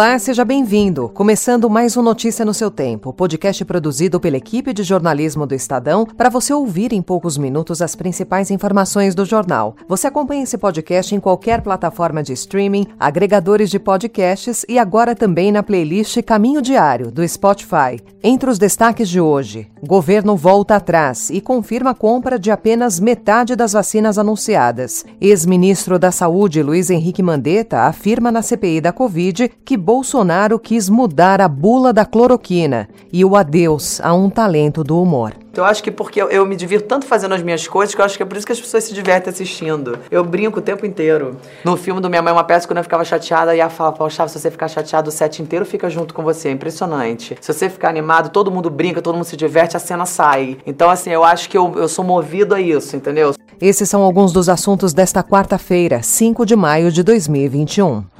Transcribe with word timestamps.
Olá, 0.00 0.18
seja 0.18 0.46
bem-vindo. 0.46 1.10
Começando 1.10 1.68
mais 1.68 1.94
um 1.94 2.00
Notícia 2.00 2.42
no 2.42 2.54
seu 2.54 2.70
Tempo, 2.70 3.12
podcast 3.12 3.62
produzido 3.66 4.18
pela 4.18 4.38
equipe 4.38 4.72
de 4.72 4.82
jornalismo 4.82 5.46
do 5.46 5.54
Estadão 5.54 6.06
para 6.06 6.30
você 6.30 6.54
ouvir 6.54 6.94
em 6.94 7.02
poucos 7.02 7.36
minutos 7.36 7.82
as 7.82 7.94
principais 7.94 8.50
informações 8.50 9.14
do 9.14 9.26
jornal. 9.26 9.76
Você 9.86 10.06
acompanha 10.06 10.44
esse 10.44 10.56
podcast 10.56 11.14
em 11.14 11.20
qualquer 11.20 11.60
plataforma 11.60 12.22
de 12.22 12.32
streaming, 12.32 12.86
agregadores 12.98 13.68
de 13.68 13.78
podcasts 13.78 14.64
e 14.66 14.78
agora 14.78 15.14
também 15.14 15.52
na 15.52 15.62
playlist 15.62 16.22
Caminho 16.22 16.62
Diário 16.62 17.10
do 17.10 17.28
Spotify. 17.28 18.00
Entre 18.22 18.48
os 18.48 18.58
destaques 18.58 19.06
de 19.06 19.20
hoje, 19.20 19.68
governo 19.86 20.34
volta 20.34 20.76
atrás 20.76 21.28
e 21.28 21.42
confirma 21.42 21.90
a 21.90 21.94
compra 21.94 22.38
de 22.38 22.50
apenas 22.50 22.98
metade 22.98 23.54
das 23.54 23.74
vacinas 23.74 24.16
anunciadas. 24.16 25.04
Ex-ministro 25.20 25.98
da 25.98 26.10
Saúde 26.10 26.62
Luiz 26.62 26.88
Henrique 26.88 27.22
Mandetta 27.22 27.82
afirma 27.82 28.32
na 28.32 28.40
CPI 28.40 28.80
da 28.80 28.92
Covid 28.92 29.50
que 29.62 29.76
Bolsonaro 29.90 30.56
quis 30.56 30.88
mudar 30.88 31.40
a 31.40 31.48
bula 31.48 31.92
da 31.92 32.04
cloroquina 32.04 32.88
e 33.12 33.24
o 33.24 33.34
adeus 33.34 34.00
a 34.00 34.14
um 34.14 34.30
talento 34.30 34.84
do 34.84 35.02
humor. 35.02 35.32
Eu 35.52 35.64
acho 35.64 35.82
que 35.82 35.90
porque 35.90 36.22
eu, 36.22 36.28
eu, 36.28 36.46
me 36.46 36.54
divirto 36.54 36.86
tanto 36.86 37.06
fazendo 37.06 37.34
as 37.34 37.42
minhas 37.42 37.66
coisas 37.66 37.92
que 37.92 38.00
eu 38.00 38.04
acho 38.04 38.16
que 38.16 38.22
é 38.22 38.26
por 38.26 38.36
isso 38.36 38.46
que 38.46 38.52
as 38.52 38.60
pessoas 38.60 38.84
se 38.84 38.94
divertem 38.94 39.32
assistindo. 39.32 39.98
Eu 40.08 40.24
brinco 40.24 40.60
o 40.60 40.62
tempo 40.62 40.86
inteiro. 40.86 41.36
No 41.64 41.76
filme 41.76 42.00
do 42.00 42.08
Minha 42.08 42.22
Mãe, 42.22 42.32
uma 42.32 42.44
peça, 42.44 42.68
quando 42.68 42.76
eu 42.76 42.84
ficava 42.84 43.04
chateada, 43.04 43.52
ia 43.52 43.68
falar, 43.68 43.90
poxa, 43.90 44.28
se 44.28 44.38
você 44.38 44.48
ficar 44.48 44.68
chateado, 44.68 45.08
o 45.08 45.12
set 45.12 45.42
inteiro 45.42 45.66
fica 45.66 45.90
junto 45.90 46.14
com 46.14 46.22
você. 46.22 46.50
É 46.50 46.52
impressionante. 46.52 47.36
Se 47.40 47.52
você 47.52 47.68
ficar 47.68 47.88
animado, 47.88 48.30
todo 48.30 48.48
mundo 48.48 48.70
brinca, 48.70 49.02
todo 49.02 49.16
mundo 49.16 49.24
se 49.24 49.36
diverte, 49.36 49.76
a 49.76 49.80
cena 49.80 50.06
sai. 50.06 50.56
Então, 50.64 50.88
assim, 50.88 51.10
eu 51.10 51.24
acho 51.24 51.50
que 51.50 51.58
eu, 51.58 51.72
eu 51.74 51.88
sou 51.88 52.04
movido 52.04 52.54
a 52.54 52.60
isso, 52.60 52.94
entendeu? 52.94 53.34
Esses 53.60 53.90
são 53.90 54.02
alguns 54.02 54.32
dos 54.32 54.48
assuntos 54.48 54.94
desta 54.94 55.24
quarta-feira, 55.24 56.00
5 56.00 56.46
de 56.46 56.54
maio 56.54 56.92
de 56.92 57.02
2021. 57.02 58.19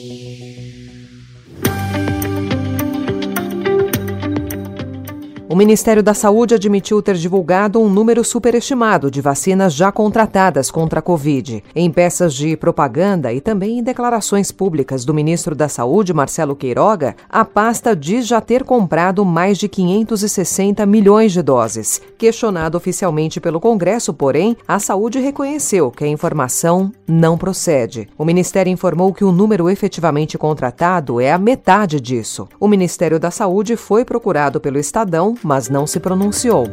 O 5.51 5.55
Ministério 5.55 6.01
da 6.01 6.13
Saúde 6.13 6.55
admitiu 6.55 7.01
ter 7.01 7.15
divulgado 7.15 7.77
um 7.77 7.89
número 7.89 8.23
superestimado 8.23 9.11
de 9.11 9.19
vacinas 9.19 9.73
já 9.73 9.91
contratadas 9.91 10.71
contra 10.71 10.99
a 10.99 11.01
Covid. 11.01 11.61
Em 11.75 11.91
peças 11.91 12.33
de 12.33 12.55
propaganda 12.55 13.33
e 13.33 13.41
também 13.41 13.79
em 13.79 13.83
declarações 13.83 14.49
públicas 14.49 15.03
do 15.03 15.13
ministro 15.13 15.53
da 15.53 15.67
Saúde, 15.67 16.13
Marcelo 16.13 16.55
Queiroga, 16.55 17.17
a 17.29 17.43
pasta 17.43 17.93
diz 17.93 18.25
já 18.25 18.39
ter 18.39 18.63
comprado 18.63 19.25
mais 19.25 19.57
de 19.57 19.67
560 19.67 20.85
milhões 20.85 21.33
de 21.33 21.41
doses. 21.41 22.01
Questionado 22.17 22.77
oficialmente 22.77 23.41
pelo 23.41 23.59
Congresso, 23.59 24.13
porém, 24.13 24.55
a 24.65 24.79
saúde 24.79 25.19
reconheceu 25.19 25.91
que 25.91 26.05
a 26.05 26.07
informação 26.07 26.93
não 27.05 27.37
procede. 27.37 28.07
O 28.17 28.23
Ministério 28.23 28.71
informou 28.71 29.13
que 29.13 29.25
o 29.25 29.33
número 29.33 29.69
efetivamente 29.69 30.37
contratado 30.37 31.19
é 31.19 31.29
a 31.29 31.37
metade 31.37 31.99
disso. 31.99 32.47
O 32.57 32.69
Ministério 32.69 33.19
da 33.19 33.31
Saúde 33.31 33.75
foi 33.75 34.05
procurado 34.05 34.61
pelo 34.61 34.79
Estadão 34.79 35.35
mas 35.43 35.69
não 35.69 35.85
se 35.85 35.99
pronunciou. 35.99 36.65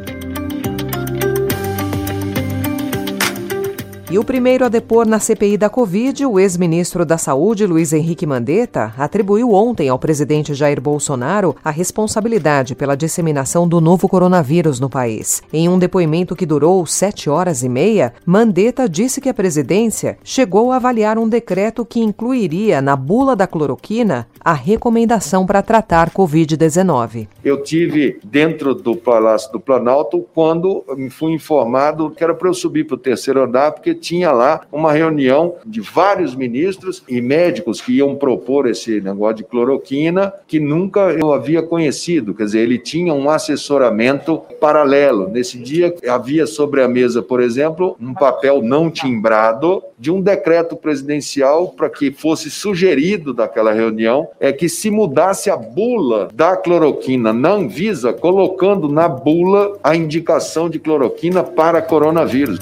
E 4.11 4.17
o 4.17 4.23
primeiro 4.23 4.65
a 4.65 4.69
depor 4.69 5.05
na 5.05 5.19
CPI 5.19 5.55
da 5.55 5.69
Covid, 5.69 6.25
o 6.25 6.39
ex-ministro 6.39 7.05
da 7.05 7.15
Saúde, 7.15 7.67
Luiz 7.67 7.93
Henrique 7.93 8.25
Mandetta, 8.25 8.91
atribuiu 8.97 9.51
ontem 9.51 9.87
ao 9.87 9.99
presidente 9.99 10.55
Jair 10.55 10.81
Bolsonaro 10.81 11.55
a 11.63 11.69
responsabilidade 11.69 12.73
pela 12.73 12.97
disseminação 12.97 13.67
do 13.67 13.79
novo 13.79 14.09
coronavírus 14.09 14.79
no 14.79 14.89
país. 14.89 15.43
Em 15.53 15.69
um 15.69 15.77
depoimento 15.77 16.35
que 16.35 16.47
durou 16.47 16.83
sete 16.87 17.29
horas 17.29 17.61
e 17.61 17.69
meia, 17.69 18.11
Mandetta 18.25 18.89
disse 18.89 19.21
que 19.21 19.29
a 19.29 19.33
presidência 19.33 20.17
chegou 20.23 20.71
a 20.71 20.77
avaliar 20.77 21.19
um 21.19 21.29
decreto 21.29 21.85
que 21.85 21.99
incluiria 21.99 22.81
na 22.81 22.95
bula 22.95 23.35
da 23.35 23.45
cloroquina 23.45 24.27
a 24.43 24.53
recomendação 24.53 25.45
para 25.45 25.61
tratar 25.61 26.09
Covid-19. 26.09 27.27
Eu 27.45 27.61
tive 27.61 28.19
dentro 28.23 28.73
do 28.73 28.95
Palácio 28.95 29.51
do 29.51 29.59
Planalto 29.59 30.25
quando 30.33 30.83
fui 31.11 31.31
informado 31.33 32.09
que 32.09 32.23
era 32.23 32.33
para 32.33 32.49
eu 32.49 32.55
subir 32.55 32.87
para 32.87 32.95
o 32.95 32.97
terceiro 32.97 33.43
andar, 33.43 33.71
porque 33.71 33.98
tinha 33.99 34.31
lá 34.31 34.61
uma 34.71 34.91
reunião 34.91 35.55
de 35.65 35.81
vários 35.81 36.35
ministros 36.35 37.03
e 37.07 37.21
médicos 37.21 37.81
que 37.81 37.93
iam 37.93 38.15
propor 38.15 38.67
esse 38.67 39.01
negócio 39.01 39.37
de 39.37 39.43
cloroquina 39.43 40.33
que 40.47 40.59
nunca 40.59 41.11
eu 41.11 41.33
havia 41.33 41.61
conhecido. 41.61 42.33
Quer 42.33 42.45
dizer, 42.45 42.59
ele 42.59 42.77
tinha 42.77 43.13
um 43.13 43.29
assessoramento 43.29 44.41
paralelo. 44.59 45.29
Nesse 45.29 45.57
dia 45.57 45.93
havia 46.07 46.47
sobre 46.47 46.81
a 46.81 46.87
mesa, 46.87 47.21
por 47.21 47.41
exemplo, 47.41 47.95
um 48.01 48.13
papel 48.13 48.61
não 48.61 48.89
timbrado 48.89 49.83
de 49.97 50.09
um 50.09 50.21
decreto 50.21 50.75
presidencial 50.75 51.69
para 51.69 51.89
que 51.89 52.11
fosse 52.11 52.49
sugerido 52.49 53.33
daquela 53.33 53.73
reunião 53.73 54.29
é 54.39 54.53
que 54.53 54.69
se 54.69 54.89
mudasse 54.89 55.49
a 55.49 55.57
bula 55.57 56.29
da 56.33 56.55
cloroquina 56.55 57.33
na 57.33 57.51
Anvisa, 57.51 58.13
colocando 58.13 58.87
na 58.87 59.09
bula 59.09 59.77
a 59.83 59.95
indicação 59.95 60.69
de 60.69 60.79
cloroquina 60.79 61.43
para 61.43 61.81
coronavírus. 61.81 62.59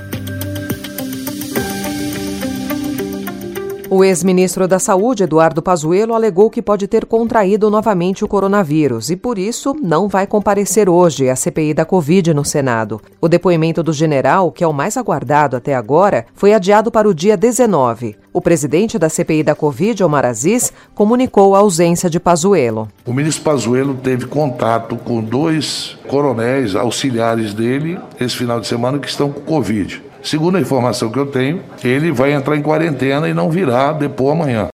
O 3.89 4.03
ex-ministro 4.03 4.67
da 4.67 4.79
Saúde, 4.79 5.23
Eduardo 5.23 5.61
Pazuello, 5.61 6.13
alegou 6.13 6.49
que 6.49 6.61
pode 6.61 6.89
ter 6.89 7.05
contraído 7.05 7.69
novamente 7.69 8.25
o 8.25 8.27
coronavírus 8.27 9.09
e, 9.09 9.15
por 9.15 9.37
isso, 9.37 9.73
não 9.81 10.09
vai 10.09 10.27
comparecer 10.27 10.89
hoje 10.89 11.29
à 11.29 11.37
CPI 11.37 11.73
da 11.73 11.85
Covid 11.85 12.33
no 12.33 12.43
Senado. 12.43 13.01
O 13.21 13.29
depoimento 13.29 13.81
do 13.81 13.93
general, 13.93 14.51
que 14.51 14.61
é 14.61 14.67
o 14.67 14.73
mais 14.73 14.97
aguardado 14.97 15.55
até 15.55 15.73
agora, 15.73 16.25
foi 16.33 16.53
adiado 16.53 16.91
para 16.91 17.07
o 17.07 17.13
dia 17.13 17.37
19. 17.37 18.17
O 18.33 18.41
presidente 18.41 18.99
da 18.99 19.07
CPI 19.07 19.41
da 19.41 19.55
Covid, 19.55 20.03
Omar 20.03 20.25
Aziz, 20.25 20.73
comunicou 20.93 21.55
a 21.55 21.59
ausência 21.59 22.09
de 22.09 22.19
Pazuello. 22.19 22.89
O 23.05 23.13
ministro 23.13 23.45
Pazuello 23.45 23.95
teve 23.95 24.25
contato 24.25 24.97
com 24.97 25.21
dois 25.21 25.97
coronéis 26.09 26.75
auxiliares 26.75 27.53
dele 27.53 27.97
esse 28.19 28.35
final 28.35 28.59
de 28.59 28.67
semana 28.67 28.99
que 28.99 29.07
estão 29.07 29.31
com 29.31 29.39
Covid. 29.39 30.06
Segundo 30.27 30.57
a 30.57 30.59
informação 30.59 31.09
que 31.09 31.17
eu 31.17 31.25
tenho, 31.25 31.61
ele 31.81 32.11
vai 32.11 32.33
entrar 32.33 32.57
em 32.57 32.61
quarentena 32.61 33.29
e 33.29 33.33
não 33.33 33.49
virá 33.49 33.93
depor 33.93 34.33
amanhã. 34.33 34.67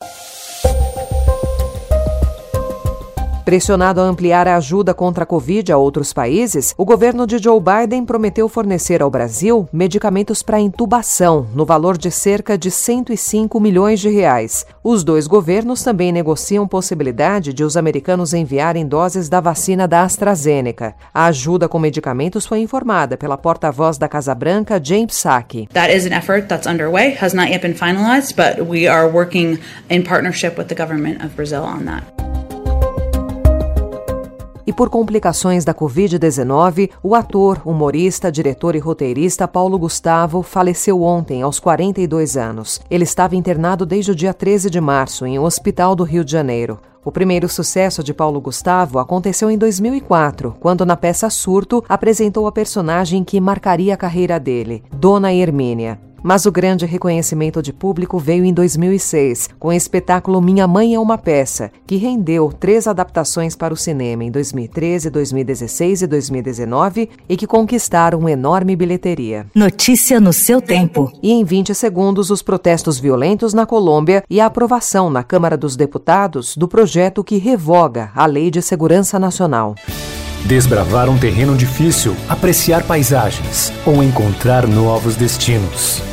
Pressionado 3.45 3.99
a 3.99 4.05
ampliar 4.05 4.47
a 4.47 4.55
ajuda 4.55 4.93
contra 4.93 5.23
a 5.23 5.27
Covid 5.27 5.69
a 5.69 5.77
outros 5.77 6.13
países, 6.13 6.73
o 6.77 6.85
governo 6.85 7.27
de 7.27 7.37
Joe 7.37 7.59
Biden 7.59 8.05
prometeu 8.05 8.47
fornecer 8.47 9.01
ao 9.01 9.09
Brasil 9.09 9.67
medicamentos 9.73 10.41
para 10.41 10.61
intubação, 10.61 11.45
no 11.53 11.65
valor 11.65 11.97
de 11.97 12.09
cerca 12.09 12.57
de 12.57 12.71
105 12.71 13.59
milhões 13.59 13.99
de 13.99 14.09
reais. 14.09 14.65
Os 14.81 15.03
dois 15.03 15.27
governos 15.27 15.83
também 15.83 16.13
negociam 16.13 16.65
possibilidade 16.65 17.53
de 17.53 17.65
os 17.65 17.75
americanos 17.75 18.33
enviarem 18.33 18.87
doses 18.87 19.27
da 19.27 19.41
vacina 19.41 19.89
da 19.89 20.03
AstraZeneca. 20.03 20.95
A 21.13 21.25
ajuda 21.25 21.67
com 21.67 21.77
medicamentos 21.79 22.45
foi 22.45 22.59
informada 22.59 23.17
pela 23.17 23.37
porta-voz 23.37 23.97
da 23.97 24.07
Casa 24.07 24.33
Branca, 24.33 24.79
James 24.81 25.17
Psaki. 25.17 25.67
That 25.73 25.93
is 25.93 26.05
an 26.05 26.13
effort 26.13 26.47
that's 26.47 26.65
underway, 26.65 27.17
has 27.19 27.33
not 27.33 27.51
yet 27.51 27.61
been 27.61 27.75
finalized, 27.75 28.35
but 28.37 28.65
we 28.65 28.87
are 28.87 29.11
working 29.11 29.59
in 29.89 30.03
partnership 30.03 30.57
with 30.57 30.69
the 30.69 30.75
government 30.75 31.21
of 31.21 31.35
Brazil 31.35 31.63
on 31.63 31.83
that. 31.85 32.22
E 34.65 34.71
por 34.71 34.89
complicações 34.89 35.65
da 35.65 35.73
Covid-19, 35.73 36.89
o 37.01 37.15
ator, 37.15 37.61
humorista, 37.65 38.31
diretor 38.31 38.75
e 38.75 38.79
roteirista 38.79 39.47
Paulo 39.47 39.77
Gustavo 39.77 40.41
faleceu 40.41 41.03
ontem, 41.03 41.41
aos 41.41 41.59
42 41.59 42.37
anos. 42.37 42.81
Ele 42.89 43.03
estava 43.03 43.35
internado 43.35 43.85
desde 43.85 44.11
o 44.11 44.15
dia 44.15 44.33
13 44.33 44.69
de 44.69 44.79
março, 44.79 45.25
em 45.25 45.37
um 45.37 45.43
hospital 45.43 45.95
do 45.95 46.03
Rio 46.03 46.23
de 46.23 46.31
Janeiro. 46.31 46.79
O 47.03 47.11
primeiro 47.11 47.49
sucesso 47.49 48.01
de 48.01 48.13
Paulo 48.13 48.39
Gustavo 48.39 48.97
aconteceu 48.97 49.51
em 49.51 49.57
2004, 49.57 50.55
quando 50.61 50.85
na 50.85 50.95
peça 50.95 51.29
Surto 51.29 51.83
apresentou 51.89 52.47
a 52.47 52.51
personagem 52.51 53.25
que 53.25 53.41
marcaria 53.41 53.93
a 53.93 53.97
carreira 53.97 54.39
dele, 54.39 54.81
Dona 54.93 55.33
Hermínia. 55.33 55.99
Mas 56.23 56.45
o 56.45 56.51
grande 56.51 56.85
reconhecimento 56.85 57.61
de 57.61 57.73
público 57.73 58.17
veio 58.17 58.45
em 58.45 58.53
2006, 58.53 59.49
com 59.59 59.67
o 59.67 59.73
espetáculo 59.73 60.41
Minha 60.41 60.65
Mãe 60.65 60.95
é 60.95 60.99
uma 60.99 61.17
Peça, 61.17 61.69
que 61.85 61.97
rendeu 61.97 62.51
três 62.51 62.87
adaptações 62.87 63.57
para 63.57 63.73
o 63.73 63.77
cinema 63.77 64.23
em 64.23 64.31
2013, 64.31 65.09
2016 65.09 66.01
e 66.03 66.07
2019 66.07 67.09
e 67.27 67.35
que 67.35 67.45
conquistaram 67.45 68.29
enorme 68.29 68.73
bilheteria. 68.75 69.45
Notícia 69.53 70.21
no 70.21 70.31
seu 70.31 70.61
tempo. 70.61 71.11
E 71.21 71.33
em 71.33 71.43
20 71.43 71.75
segundos, 71.75 72.29
os 72.29 72.41
protestos 72.41 72.97
violentos 72.97 73.53
na 73.53 73.65
Colômbia 73.65 74.23
e 74.29 74.39
a 74.39 74.45
aprovação 74.45 75.09
na 75.09 75.23
Câmara 75.23 75.57
dos 75.57 75.75
Deputados 75.75 76.55
do 76.55 76.67
projeto 76.67 77.23
que 77.23 77.37
revoga 77.37 78.11
a 78.15 78.25
Lei 78.25 78.49
de 78.49 78.61
Segurança 78.61 79.19
Nacional. 79.19 79.75
desbravar 80.45 81.09
um 81.09 81.17
terreno 81.17 81.55
difícil, 81.55 82.15
apreciar 82.27 82.83
paisagens 82.83 83.71
ou 83.85 84.03
encontrar 84.03 84.67
novos 84.67 85.15
destinos. 85.15 86.12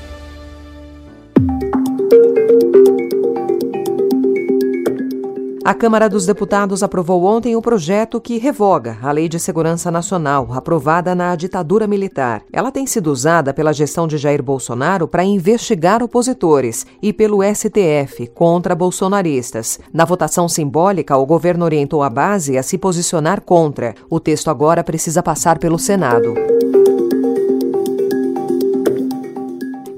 A 5.71 5.73
Câmara 5.73 6.09
dos 6.09 6.25
Deputados 6.25 6.83
aprovou 6.83 7.23
ontem 7.23 7.55
o 7.55 7.61
projeto 7.61 8.19
que 8.19 8.37
revoga 8.37 8.97
a 9.01 9.09
Lei 9.09 9.29
de 9.29 9.39
Segurança 9.39 9.89
Nacional, 9.89 10.49
aprovada 10.51 11.15
na 11.15 11.33
ditadura 11.33 11.87
militar. 11.87 12.43
Ela 12.51 12.73
tem 12.73 12.85
sido 12.85 13.09
usada 13.09 13.53
pela 13.53 13.71
gestão 13.71 14.05
de 14.05 14.17
Jair 14.17 14.43
Bolsonaro 14.43 15.07
para 15.07 15.23
investigar 15.23 16.03
opositores 16.03 16.85
e 17.01 17.13
pelo 17.13 17.39
STF 17.41 18.27
contra 18.35 18.75
bolsonaristas. 18.75 19.79
Na 19.93 20.03
votação 20.03 20.49
simbólica, 20.49 21.15
o 21.15 21.25
governo 21.25 21.63
orientou 21.63 22.03
a 22.03 22.09
base 22.09 22.57
a 22.57 22.63
se 22.63 22.77
posicionar 22.77 23.39
contra. 23.39 23.95
O 24.09 24.19
texto 24.19 24.49
agora 24.49 24.83
precisa 24.83 25.23
passar 25.23 25.57
pelo 25.57 25.79
Senado. 25.79 26.33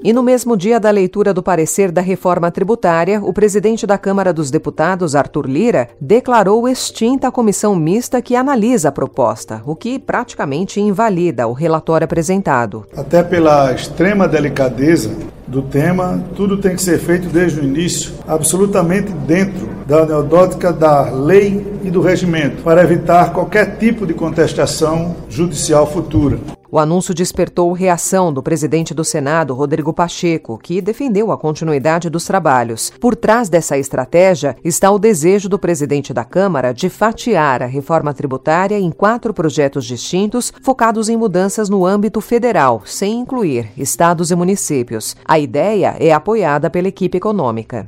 E 0.04 0.12
no 0.12 0.22
mesmo 0.22 0.54
dia 0.54 0.78
da 0.78 0.90
leitura 0.90 1.32
do 1.32 1.42
parecer 1.42 1.90
da 1.90 2.02
reforma 2.02 2.50
tributária, 2.50 3.22
o 3.24 3.32
presidente 3.32 3.86
da 3.86 3.96
Câmara 3.96 4.34
dos 4.34 4.50
Deputados, 4.50 5.16
Arthur 5.16 5.46
Lira, 5.46 5.88
declarou 5.98 6.68
extinta 6.68 7.28
a 7.28 7.32
comissão 7.32 7.74
mista 7.74 8.20
que 8.20 8.36
analisa 8.36 8.90
a 8.90 8.92
proposta, 8.92 9.62
o 9.64 9.74
que 9.74 9.98
praticamente 9.98 10.78
invalida 10.78 11.48
o 11.48 11.54
relatório 11.54 12.04
apresentado. 12.04 12.84
Até 12.94 13.22
pela 13.22 13.72
extrema 13.72 14.28
delicadeza 14.28 15.10
do 15.46 15.62
tema, 15.62 16.22
tudo 16.36 16.58
tem 16.58 16.76
que 16.76 16.82
ser 16.82 16.98
feito 16.98 17.28
desde 17.28 17.60
o 17.60 17.64
início, 17.64 18.12
absolutamente 18.28 19.10
dentro 19.10 19.70
da 19.86 20.02
anedótica 20.02 20.70
da 20.70 21.10
lei 21.10 21.80
e 21.82 21.90
do 21.90 22.02
regimento, 22.02 22.62
para 22.62 22.82
evitar 22.82 23.32
qualquer 23.32 23.78
tipo 23.78 24.06
de 24.06 24.12
contestação 24.12 25.16
judicial 25.30 25.90
futura. 25.90 26.38
O 26.74 26.78
anúncio 26.80 27.14
despertou 27.14 27.70
reação 27.70 28.32
do 28.32 28.42
presidente 28.42 28.92
do 28.92 29.04
Senado, 29.04 29.54
Rodrigo 29.54 29.92
Pacheco, 29.92 30.58
que 30.58 30.80
defendeu 30.80 31.30
a 31.30 31.38
continuidade 31.38 32.10
dos 32.10 32.24
trabalhos. 32.24 32.92
Por 32.98 33.14
trás 33.14 33.48
dessa 33.48 33.78
estratégia 33.78 34.56
está 34.64 34.90
o 34.90 34.98
desejo 34.98 35.48
do 35.48 35.56
presidente 35.56 36.12
da 36.12 36.24
Câmara 36.24 36.74
de 36.74 36.88
fatiar 36.88 37.62
a 37.62 37.66
reforma 37.66 38.12
tributária 38.12 38.76
em 38.76 38.90
quatro 38.90 39.32
projetos 39.32 39.84
distintos, 39.84 40.52
focados 40.62 41.08
em 41.08 41.16
mudanças 41.16 41.68
no 41.68 41.86
âmbito 41.86 42.20
federal, 42.20 42.82
sem 42.84 43.20
incluir 43.20 43.70
estados 43.76 44.32
e 44.32 44.34
municípios. 44.34 45.14
A 45.24 45.38
ideia 45.38 45.94
é 46.00 46.12
apoiada 46.12 46.68
pela 46.68 46.88
equipe 46.88 47.18
econômica. 47.18 47.86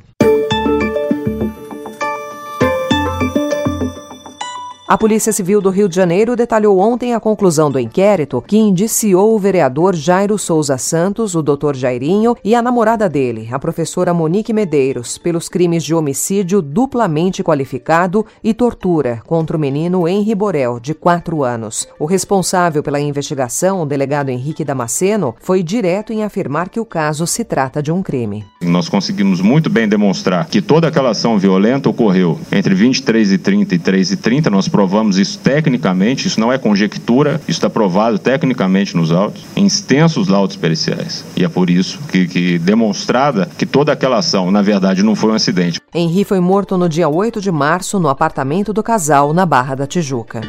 A 4.88 4.96
Polícia 4.96 5.32
Civil 5.32 5.60
do 5.60 5.68
Rio 5.68 5.88
de 5.88 5.96
Janeiro 5.96 6.36
detalhou 6.36 6.78
ontem 6.78 7.12
a 7.12 7.18
conclusão 7.18 7.72
do 7.72 7.80
inquérito 7.80 8.40
que 8.40 8.56
indiciou 8.56 9.34
o 9.34 9.38
vereador 9.38 9.96
Jairo 9.96 10.38
Souza 10.38 10.78
Santos, 10.78 11.34
o 11.34 11.42
doutor 11.42 11.74
Jairinho, 11.74 12.36
e 12.44 12.54
a 12.54 12.62
namorada 12.62 13.08
dele, 13.08 13.48
a 13.50 13.58
professora 13.58 14.14
Monique 14.14 14.52
Medeiros, 14.52 15.18
pelos 15.18 15.48
crimes 15.48 15.82
de 15.82 15.92
homicídio 15.92 16.62
duplamente 16.62 17.42
qualificado 17.42 18.24
e 18.44 18.54
tortura 18.54 19.20
contra 19.26 19.56
o 19.56 19.60
menino 19.60 20.06
Henri 20.06 20.36
Borel, 20.36 20.78
de 20.78 20.94
4 20.94 21.42
anos. 21.42 21.88
O 21.98 22.06
responsável 22.06 22.80
pela 22.80 23.00
investigação, 23.00 23.82
o 23.82 23.86
delegado 23.86 24.28
Henrique 24.28 24.64
Damasceno, 24.64 25.34
foi 25.40 25.64
direto 25.64 26.12
em 26.12 26.22
afirmar 26.22 26.68
que 26.68 26.78
o 26.78 26.84
caso 26.84 27.26
se 27.26 27.42
trata 27.42 27.82
de 27.82 27.90
um 27.90 28.04
crime. 28.04 28.44
Nós 28.62 28.88
conseguimos 28.88 29.40
muito 29.40 29.68
bem 29.68 29.88
demonstrar 29.88 30.46
que 30.46 30.62
toda 30.62 30.86
aquela 30.86 31.10
ação 31.10 31.36
violenta 31.40 31.88
ocorreu 31.88 32.38
entre 32.52 32.72
23 32.72 33.32
e 33.32 33.38
30 33.38 33.74
e 33.74 33.78
3 33.80 34.12
e 34.12 34.16
30. 34.16 34.48
Nós 34.48 34.75
provamos 34.76 35.16
isso 35.16 35.38
tecnicamente, 35.38 36.28
isso 36.28 36.38
não 36.38 36.52
é 36.52 36.58
conjectura, 36.58 37.40
isso 37.48 37.52
está 37.52 37.70
provado 37.70 38.18
tecnicamente 38.18 38.94
nos 38.94 39.10
autos, 39.10 39.42
em 39.56 39.64
extensos 39.64 40.28
laudos 40.28 40.54
periciais. 40.54 41.24
E 41.34 41.42
é 41.42 41.48
por 41.48 41.70
isso 41.70 41.98
que, 42.12 42.28
que 42.28 42.58
demonstrada 42.58 43.48
que 43.56 43.64
toda 43.64 43.90
aquela 43.90 44.18
ação, 44.18 44.50
na 44.50 44.60
verdade, 44.60 45.02
não 45.02 45.16
foi 45.16 45.30
um 45.30 45.34
acidente. 45.34 45.80
Henri 45.94 46.24
foi 46.24 46.40
morto 46.40 46.76
no 46.76 46.90
dia 46.90 47.08
8 47.08 47.40
de 47.40 47.50
março 47.50 47.98
no 47.98 48.10
apartamento 48.10 48.70
do 48.70 48.82
casal 48.82 49.32
na 49.32 49.46
Barra 49.46 49.74
da 49.74 49.86
Tijuca. 49.86 50.42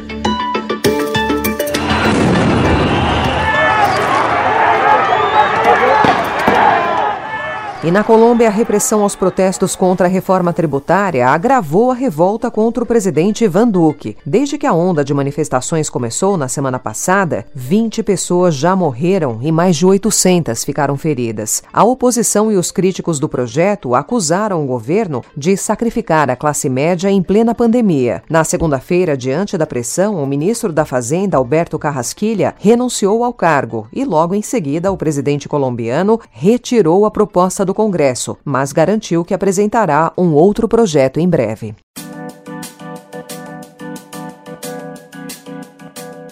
E 7.88 7.90
na 7.90 8.04
Colômbia, 8.04 8.48
a 8.48 8.50
repressão 8.50 9.02
aos 9.02 9.16
protestos 9.16 9.74
contra 9.74 10.06
a 10.06 10.10
reforma 10.10 10.52
tributária 10.52 11.26
agravou 11.26 11.90
a 11.90 11.94
revolta 11.94 12.50
contra 12.50 12.84
o 12.84 12.86
presidente 12.86 13.44
Ivan 13.44 13.66
Duque. 13.66 14.14
Desde 14.26 14.58
que 14.58 14.66
a 14.66 14.74
onda 14.74 15.02
de 15.02 15.14
manifestações 15.14 15.88
começou 15.88 16.36
na 16.36 16.48
semana 16.48 16.78
passada, 16.78 17.46
20 17.54 18.02
pessoas 18.02 18.54
já 18.54 18.76
morreram 18.76 19.38
e 19.40 19.50
mais 19.50 19.74
de 19.74 19.86
800 19.86 20.64
ficaram 20.64 20.98
feridas. 20.98 21.62
A 21.72 21.82
oposição 21.82 22.52
e 22.52 22.58
os 22.58 22.70
críticos 22.70 23.18
do 23.18 23.26
projeto 23.26 23.94
acusaram 23.94 24.62
o 24.62 24.66
governo 24.66 25.24
de 25.34 25.56
sacrificar 25.56 26.28
a 26.28 26.36
classe 26.36 26.68
média 26.68 27.10
em 27.10 27.22
plena 27.22 27.54
pandemia. 27.54 28.22
Na 28.28 28.44
segunda-feira, 28.44 29.16
diante 29.16 29.56
da 29.56 29.66
pressão, 29.66 30.22
o 30.22 30.26
ministro 30.26 30.74
da 30.74 30.84
Fazenda, 30.84 31.38
Alberto 31.38 31.78
Carrasquilha, 31.78 32.54
renunciou 32.58 33.24
ao 33.24 33.32
cargo 33.32 33.88
e 33.90 34.04
logo 34.04 34.34
em 34.34 34.42
seguida 34.42 34.92
o 34.92 34.96
presidente 34.98 35.48
colombiano 35.48 36.20
retirou 36.30 37.06
a 37.06 37.10
proposta 37.10 37.64
do 37.64 37.77
Congresso, 37.78 38.36
mas 38.44 38.72
garantiu 38.72 39.24
que 39.24 39.32
apresentará 39.32 40.12
um 40.18 40.32
outro 40.32 40.66
projeto 40.66 41.20
em 41.20 41.28
breve. 41.28 41.76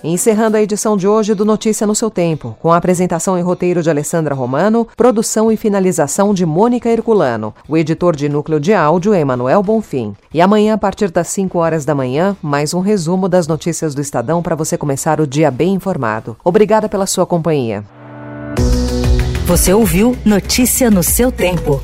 Encerrando 0.02 0.56
a 0.56 0.60
edição 0.60 0.96
de 0.96 1.06
hoje 1.06 1.34
do 1.34 1.44
Notícia 1.44 1.86
no 1.86 1.94
seu 1.94 2.10
Tempo, 2.10 2.56
com 2.60 2.72
a 2.72 2.76
apresentação 2.76 3.38
e 3.38 3.42
roteiro 3.42 3.80
de 3.80 3.88
Alessandra 3.88 4.34
Romano, 4.34 4.88
produção 4.96 5.52
e 5.52 5.56
finalização 5.56 6.34
de 6.34 6.44
Mônica 6.44 6.90
Herculano, 6.90 7.54
o 7.68 7.76
editor 7.76 8.16
de 8.16 8.28
núcleo 8.28 8.58
de 8.58 8.74
áudio 8.74 9.14
é 9.14 9.20
Emanuel 9.20 9.62
Bonfim. 9.62 10.16
E 10.34 10.40
amanhã, 10.40 10.74
a 10.74 10.78
partir 10.78 11.12
das 11.12 11.28
5 11.28 11.56
horas 11.60 11.84
da 11.84 11.94
manhã, 11.94 12.36
mais 12.42 12.74
um 12.74 12.80
resumo 12.80 13.28
das 13.28 13.46
notícias 13.46 13.94
do 13.94 14.00
Estadão 14.00 14.42
para 14.42 14.56
você 14.56 14.76
começar 14.76 15.20
o 15.20 15.26
dia 15.28 15.48
bem 15.48 15.74
informado. 15.74 16.36
Obrigada 16.42 16.88
pela 16.88 17.06
sua 17.06 17.24
companhia. 17.24 17.84
Você 19.46 19.72
ouviu 19.72 20.18
Notícia 20.24 20.90
no 20.90 21.04
seu 21.04 21.30
tempo. 21.30 21.80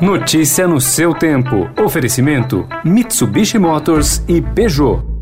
Notícia 0.00 0.66
no 0.66 0.80
seu 0.80 1.12
tempo. 1.12 1.68
Oferecimento: 1.84 2.66
Mitsubishi 2.82 3.58
Motors 3.58 4.22
e 4.26 4.40
Peugeot. 4.40 5.15